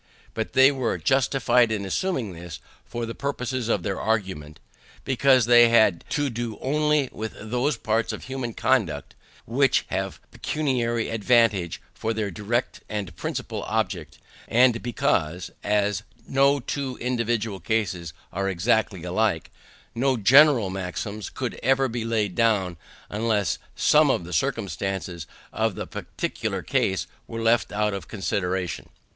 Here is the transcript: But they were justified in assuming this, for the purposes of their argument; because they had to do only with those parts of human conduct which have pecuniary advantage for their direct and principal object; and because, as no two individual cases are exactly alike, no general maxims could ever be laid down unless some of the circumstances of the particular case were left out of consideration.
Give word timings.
But 0.33 0.53
they 0.53 0.71
were 0.71 0.97
justified 0.97 1.71
in 1.71 1.85
assuming 1.85 2.33
this, 2.33 2.59
for 2.87 3.05
the 3.05 3.13
purposes 3.13 3.69
of 3.69 3.83
their 3.83 4.01
argument; 4.01 4.59
because 5.05 5.45
they 5.45 5.69
had 5.69 6.03
to 6.09 6.31
do 6.31 6.57
only 6.59 7.07
with 7.11 7.35
those 7.39 7.77
parts 7.77 8.11
of 8.11 8.23
human 8.23 8.55
conduct 8.55 9.13
which 9.45 9.85
have 9.89 10.19
pecuniary 10.31 11.09
advantage 11.09 11.79
for 11.93 12.15
their 12.15 12.31
direct 12.31 12.81
and 12.89 13.15
principal 13.15 13.61
object; 13.67 14.17
and 14.47 14.81
because, 14.81 15.51
as 15.63 16.01
no 16.27 16.59
two 16.59 16.97
individual 16.99 17.59
cases 17.59 18.11
are 18.33 18.49
exactly 18.49 19.03
alike, 19.03 19.51
no 19.93 20.17
general 20.17 20.71
maxims 20.71 21.29
could 21.29 21.59
ever 21.61 21.87
be 21.87 22.03
laid 22.03 22.33
down 22.33 22.75
unless 23.07 23.59
some 23.75 24.09
of 24.09 24.23
the 24.23 24.33
circumstances 24.33 25.27
of 25.53 25.75
the 25.75 25.85
particular 25.85 26.63
case 26.63 27.05
were 27.27 27.39
left 27.43 27.71
out 27.71 27.93
of 27.93 28.07
consideration. 28.07 28.89